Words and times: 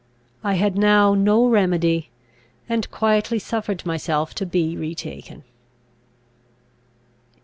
I 0.43 0.55
had 0.55 0.79
now 0.79 1.13
no 1.13 1.45
remedy, 1.45 2.09
and 2.67 2.89
quietly 2.89 3.37
suffered 3.37 3.85
myself 3.85 4.33
to 4.33 4.47
be 4.47 4.75
retaken. 4.75 5.43